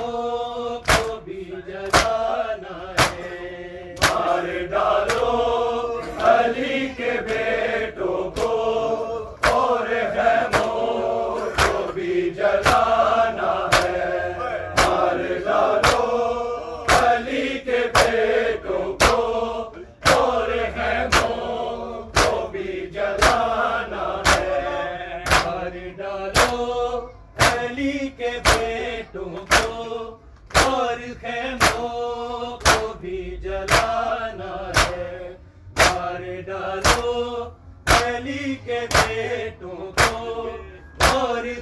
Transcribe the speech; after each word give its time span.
خیموں 0.00 0.78
کو 0.86 1.18
بھی 1.24 1.99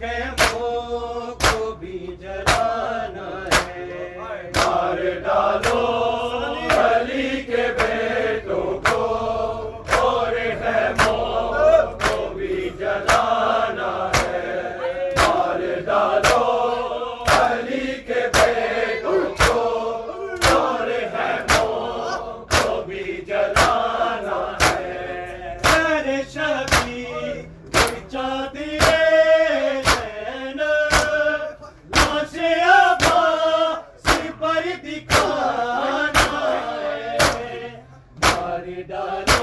کے 0.00 0.16
بو 0.38 1.41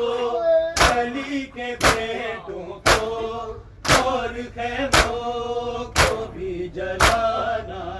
کو 0.00 0.40
علی 0.92 1.44
کے 1.54 1.74
پیٹوں 1.80 2.64
کو 2.86 3.08
اور 3.96 4.28
خیموں 4.54 5.84
کو 5.94 6.24
بھی 6.32 6.68
جلانا 6.74 7.99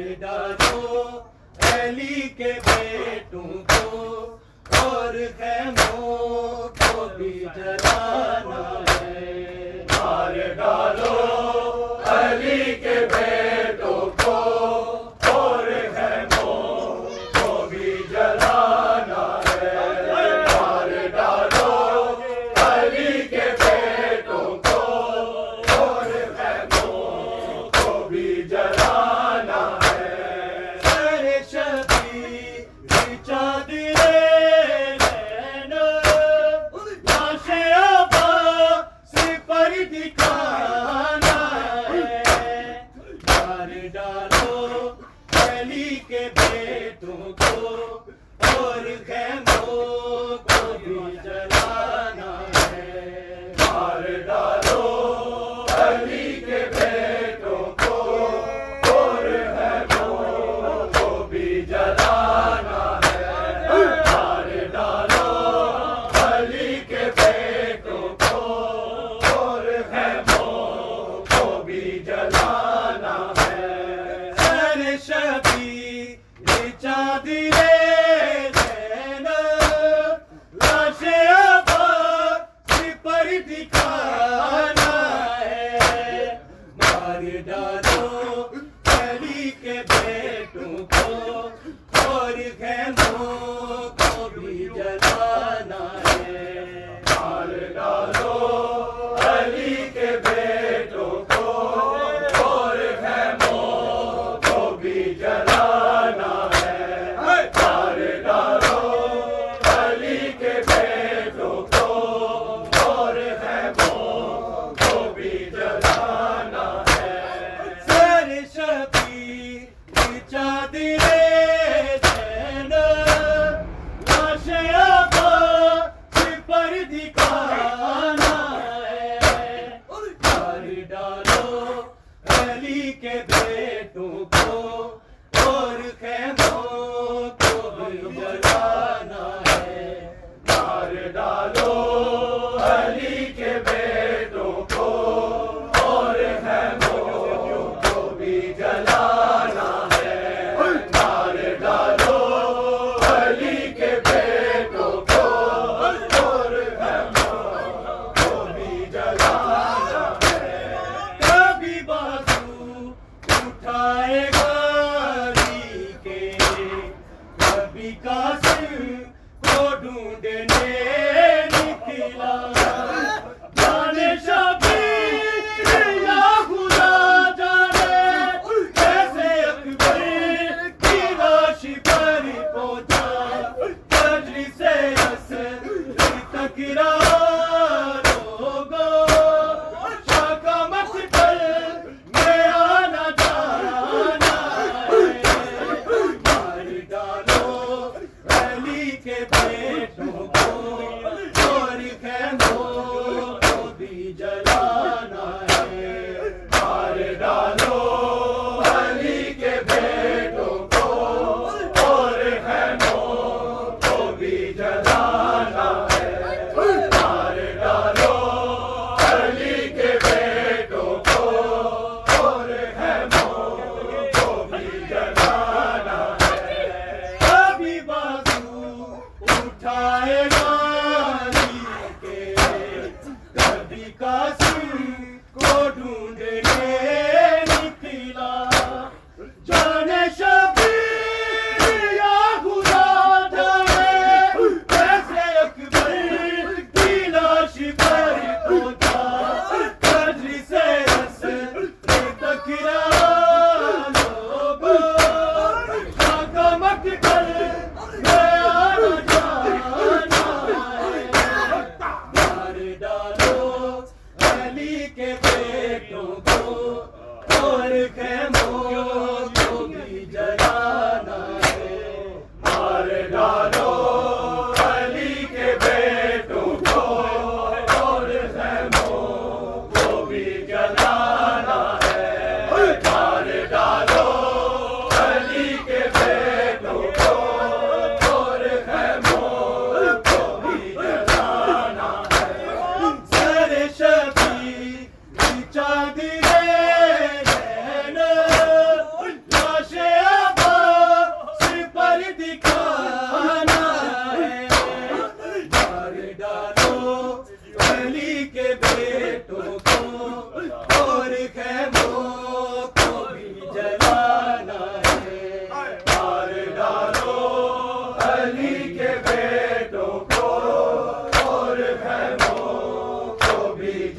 کر 0.00 0.14
ڈالو 0.20 1.20
علی 1.62 2.28
کے 2.36 2.52
بیٹوں 2.66 3.62
کو 3.68 4.36
اور 4.76 5.14
خیموں 5.38 6.68
کو 6.68 7.08
بھی 7.16 7.44
جلانا 7.54 8.82
ہے۔ 9.00 9.86
مار 9.90 10.34
ڈالو۔ 10.56 11.39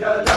کو 0.02 0.31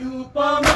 کو 0.00 0.69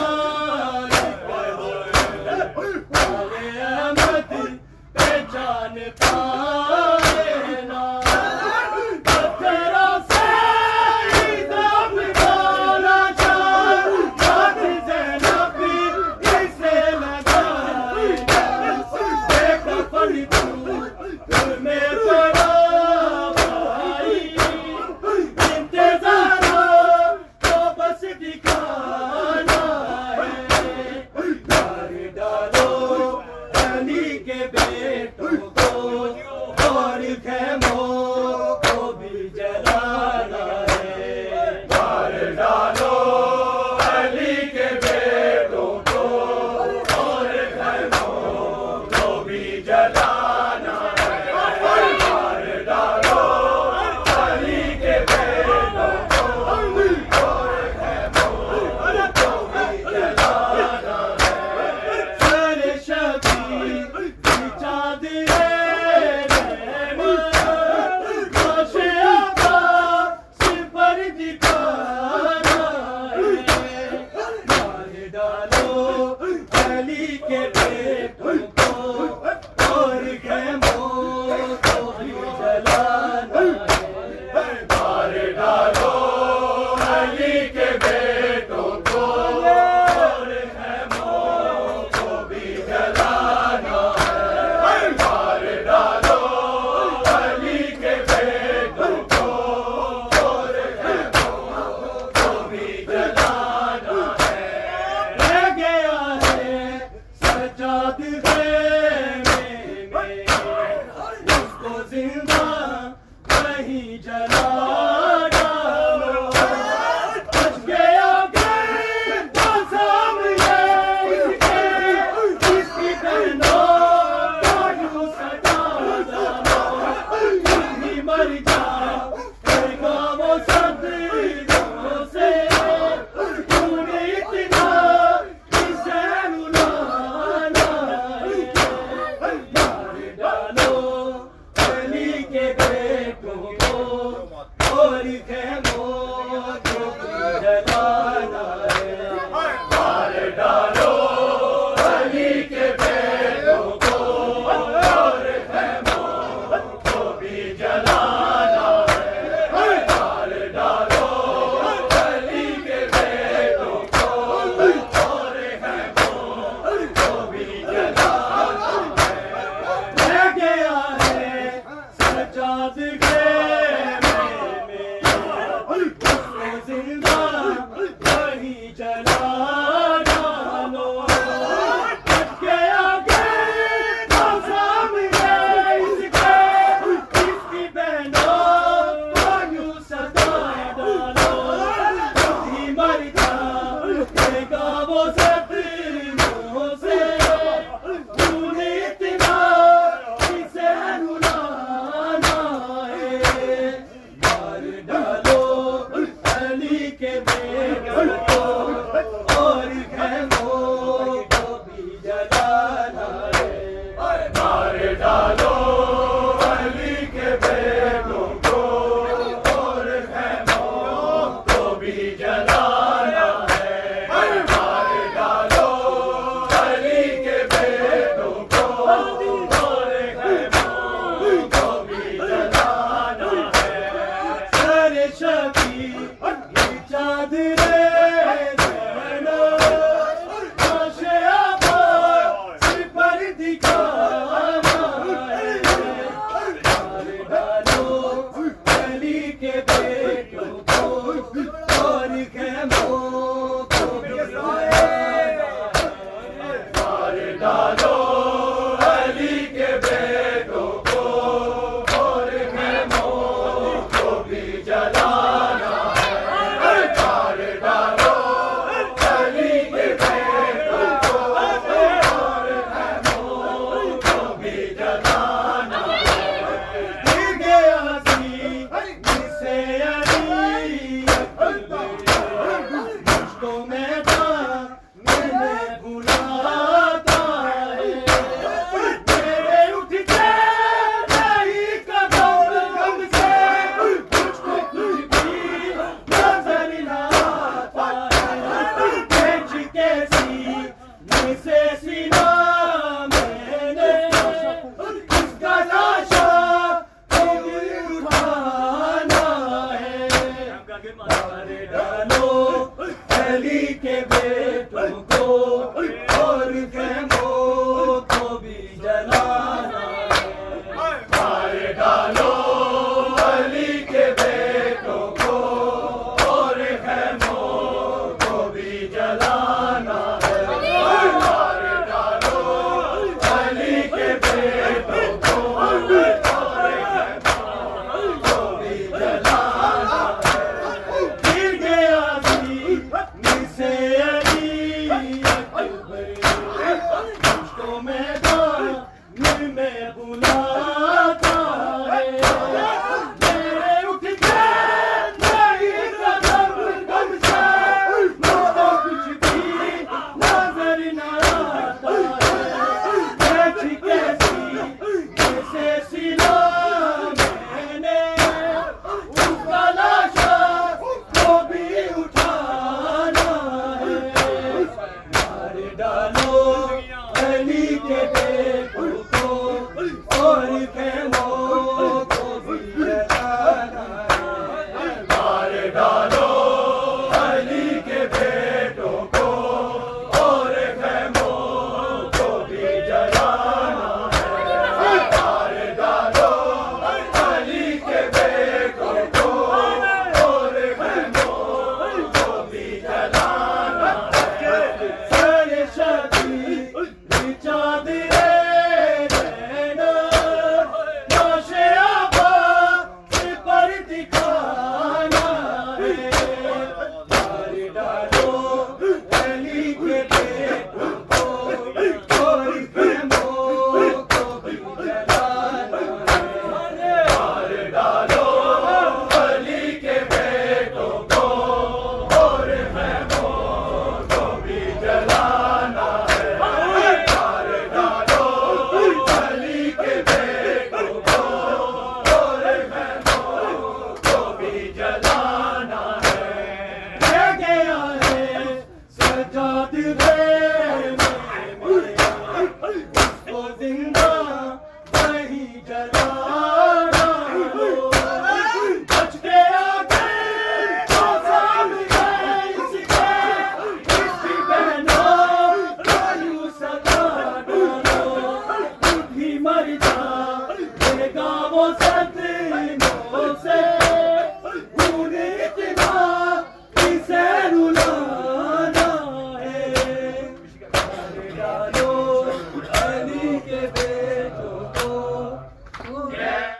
پر 243.36 243.93